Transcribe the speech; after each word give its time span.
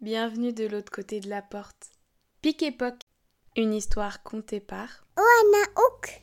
bienvenue 0.00 0.54
de 0.54 0.66
l'autre 0.66 0.90
côté 0.90 1.20
de 1.20 1.28
la 1.28 1.42
porte. 1.42 1.90
Pic 2.40 2.62
et 2.62 2.72
Poc, 2.72 2.94
une 3.54 3.74
histoire 3.74 4.22
contée 4.22 4.60
par 4.60 5.06
Oana 5.18 5.70
Hook. 5.76 6.22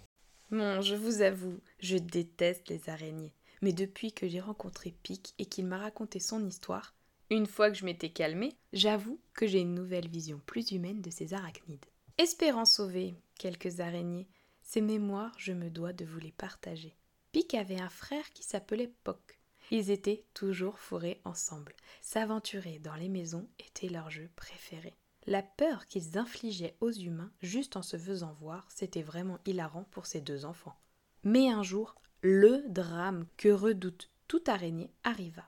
Bon, 0.49 0.81
je 0.81 0.95
vous 0.95 1.21
avoue, 1.21 1.59
je 1.79 1.97
déteste 1.97 2.69
les 2.69 2.89
araignées. 2.89 3.35
Mais 3.61 3.73
depuis 3.73 4.13
que 4.13 4.27
j'ai 4.27 4.39
rencontré 4.39 4.95
Pic 5.03 5.35
et 5.37 5.45
qu'il 5.45 5.67
m'a 5.67 5.77
raconté 5.77 6.19
son 6.19 6.43
histoire, 6.43 6.95
une 7.29 7.45
fois 7.45 7.69
que 7.69 7.77
je 7.77 7.85
m'étais 7.85 8.09
calmée, 8.09 8.57
j'avoue 8.73 9.19
que 9.33 9.45
j'ai 9.45 9.59
une 9.59 9.75
nouvelle 9.75 10.07
vision 10.07 10.41
plus 10.47 10.71
humaine 10.71 11.01
de 11.01 11.11
ces 11.11 11.35
arachnides. 11.35 11.85
Espérant 12.17 12.65
sauver 12.65 13.13
quelques 13.37 13.79
araignées, 13.79 14.27
ces 14.63 14.81
mémoires, 14.81 15.35
je 15.37 15.53
me 15.53 15.69
dois 15.69 15.93
de 15.93 16.05
vous 16.05 16.19
les 16.19 16.31
partager. 16.31 16.95
Pic 17.31 17.53
avait 17.53 17.79
un 17.79 17.89
frère 17.89 18.31
qui 18.31 18.41
s'appelait 18.41 18.91
Poc. 19.03 19.39
Ils 19.71 19.91
étaient 19.91 20.23
toujours 20.33 20.79
fourrés 20.79 21.21
ensemble. 21.25 21.75
S'aventurer 22.01 22.79
dans 22.79 22.95
les 22.95 23.09
maisons 23.09 23.49
était 23.59 23.89
leur 23.89 24.09
jeu 24.09 24.29
préféré. 24.35 24.95
La 25.25 25.43
peur 25.43 25.87
qu'ils 25.87 26.17
infligeaient 26.17 26.77
aux 26.79 26.91
humains 26.91 27.31
juste 27.41 27.75
en 27.75 27.81
se 27.81 27.97
faisant 27.97 28.31
voir, 28.31 28.65
c'était 28.69 29.01
vraiment 29.01 29.39
hilarant 29.45 29.83
pour 29.91 30.05
ces 30.05 30.21
deux 30.21 30.45
enfants. 30.45 30.79
Mais 31.23 31.49
un 31.49 31.63
jour, 31.63 31.95
le 32.21 32.63
drame 32.69 33.25
que 33.35 33.49
redoute 33.49 34.09
toute 34.29 34.47
araignée 34.47 34.91
arriva. 35.03 35.43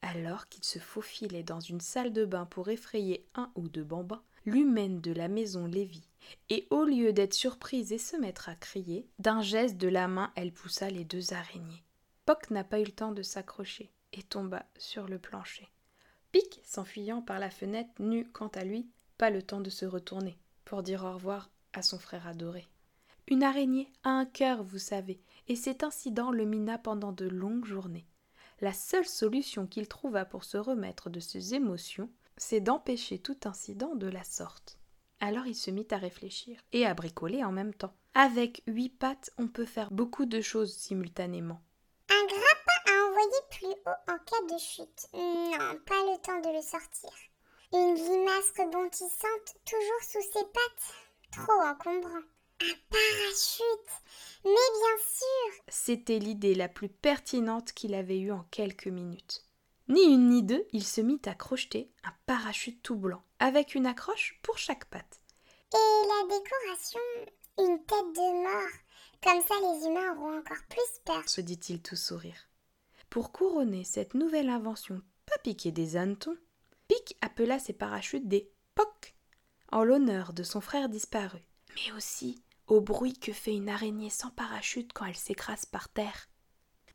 Alors 0.00 0.48
qu'il 0.48 0.64
se 0.64 0.78
faufilait 0.78 1.42
dans 1.42 1.60
une 1.60 1.80
salle 1.80 2.12
de 2.12 2.24
bain 2.24 2.46
pour 2.46 2.70
effrayer 2.70 3.28
un 3.34 3.52
ou 3.54 3.68
deux 3.68 3.84
bambins, 3.84 4.22
l'humaine 4.46 5.00
de 5.00 5.12
la 5.12 5.28
maison 5.28 5.66
les 5.66 5.84
vit, 5.84 6.08
et 6.48 6.66
au 6.70 6.84
lieu 6.84 7.12
d'être 7.12 7.34
surprise 7.34 7.92
et 7.92 7.98
se 7.98 8.16
mettre 8.16 8.48
à 8.48 8.54
crier, 8.54 9.06
d'un 9.18 9.42
geste 9.42 9.76
de 9.76 9.88
la 9.88 10.08
main 10.08 10.32
elle 10.34 10.52
poussa 10.52 10.90
les 10.90 11.04
deux 11.04 11.32
araignées. 11.32 11.84
Poc 12.32 12.50
n'a 12.50 12.64
pas 12.64 12.80
eu 12.80 12.84
le 12.84 12.92
temps 12.92 13.12
de 13.12 13.20
s'accrocher 13.20 13.92
et 14.14 14.22
tomba 14.22 14.64
sur 14.78 15.06
le 15.06 15.18
plancher. 15.18 15.70
Pic, 16.30 16.62
s'enfuyant 16.64 17.20
par 17.20 17.38
la 17.38 17.50
fenêtre, 17.50 17.92
n'eut, 17.98 18.26
quant 18.32 18.48
à 18.48 18.64
lui, 18.64 18.88
pas 19.18 19.28
le 19.28 19.42
temps 19.42 19.60
de 19.60 19.68
se 19.68 19.84
retourner 19.84 20.38
pour 20.64 20.82
dire 20.82 21.04
au 21.04 21.12
revoir 21.12 21.50
à 21.74 21.82
son 21.82 21.98
frère 21.98 22.26
adoré. 22.26 22.66
Une 23.28 23.42
araignée 23.42 23.92
a 24.02 24.08
un 24.08 24.24
cœur, 24.24 24.62
vous 24.62 24.78
savez, 24.78 25.20
et 25.46 25.56
cet 25.56 25.84
incident 25.84 26.30
le 26.30 26.46
mina 26.46 26.78
pendant 26.78 27.12
de 27.12 27.28
longues 27.28 27.66
journées. 27.66 28.06
La 28.62 28.72
seule 28.72 29.04
solution 29.04 29.66
qu'il 29.66 29.86
trouva 29.86 30.24
pour 30.24 30.44
se 30.44 30.56
remettre 30.56 31.10
de 31.10 31.20
ses 31.20 31.54
émotions, 31.54 32.08
c'est 32.38 32.62
d'empêcher 32.62 33.18
tout 33.18 33.40
incident 33.44 33.94
de 33.94 34.06
la 34.06 34.24
sorte. 34.24 34.78
Alors 35.20 35.46
il 35.46 35.54
se 35.54 35.70
mit 35.70 35.86
à 35.90 35.98
réfléchir 35.98 36.62
et 36.72 36.86
à 36.86 36.94
bricoler 36.94 37.44
en 37.44 37.52
même 37.52 37.74
temps. 37.74 37.92
Avec 38.14 38.62
huit 38.66 38.88
pattes, 38.88 39.32
on 39.36 39.48
peut 39.48 39.66
faire 39.66 39.90
beaucoup 39.90 40.24
de 40.24 40.40
choses 40.40 40.72
simultanément. 40.72 41.60
En 43.86 44.18
cas 44.18 44.54
de 44.54 44.58
chute. 44.58 45.08
Non, 45.14 45.78
pas 45.86 46.02
le 46.10 46.20
temps 46.20 46.40
de 46.40 46.54
le 46.54 46.62
sortir. 46.62 47.10
Une 47.72 47.94
limace 47.94 48.52
rebondissante 48.58 49.56
toujours 49.64 50.02
sous 50.02 50.22
ses 50.22 50.44
pattes. 50.44 50.94
Trop 51.32 51.60
encombrant. 51.62 52.22
Un 52.60 52.74
parachute. 52.90 53.90
Mais 54.44 54.50
bien 54.50 54.98
sûr. 55.08 55.62
C'était 55.68 56.18
l'idée 56.18 56.54
la 56.54 56.68
plus 56.68 56.88
pertinente 56.88 57.72
qu'il 57.72 57.94
avait 57.94 58.18
eue 58.18 58.32
en 58.32 58.44
quelques 58.50 58.88
minutes. 58.88 59.44
Ni 59.88 60.02
une 60.02 60.28
ni 60.28 60.42
deux, 60.42 60.66
il 60.72 60.84
se 60.84 61.00
mit 61.00 61.20
à 61.26 61.34
crocheter 61.34 61.90
un 62.04 62.12
parachute 62.26 62.82
tout 62.82 62.96
blanc, 62.96 63.22
avec 63.40 63.74
une 63.74 63.86
accroche 63.86 64.38
pour 64.42 64.58
chaque 64.58 64.84
patte. 64.86 65.20
Et 65.74 66.06
la 66.06 66.36
décoration 66.38 67.00
Une 67.58 67.84
tête 67.84 68.12
de 68.14 68.42
mort. 68.42 68.70
Comme 69.22 69.42
ça, 69.42 69.54
les 69.60 69.86
humains 69.86 70.14
auront 70.14 70.38
encore 70.38 70.64
plus 70.68 71.00
peur. 71.04 71.28
se 71.28 71.40
dit-il 71.40 71.80
tout 71.82 71.96
sourire. 71.96 72.48
Pour 73.12 73.30
couronner 73.30 73.84
cette 73.84 74.14
nouvelle 74.14 74.48
invention 74.48 75.02
pas 75.26 75.36
piquée 75.44 75.70
des 75.70 75.98
hannetons, 75.98 76.38
Pic 76.88 77.18
appela 77.20 77.58
ses 77.58 77.74
parachutes 77.74 78.26
des 78.26 78.50
POC, 78.74 79.14
en 79.70 79.84
l'honneur 79.84 80.32
de 80.32 80.42
son 80.42 80.62
frère 80.62 80.88
disparu, 80.88 81.38
mais 81.74 81.92
aussi 81.92 82.42
au 82.68 82.80
bruit 82.80 83.12
que 83.12 83.34
fait 83.34 83.54
une 83.54 83.68
araignée 83.68 84.08
sans 84.08 84.30
parachute 84.30 84.94
quand 84.94 85.04
elle 85.04 85.14
s'écrase 85.14 85.66
par 85.66 85.90
terre. 85.90 86.30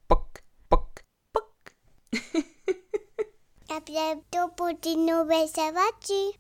Poc, 0.08 0.44
poc, 0.70 1.06
poc. 1.32 1.76
À 3.70 3.80
bientôt 3.82 4.52
pour 4.56 4.74
des 4.82 4.96
nouvelles 4.96 5.60
aventures. 5.60 6.34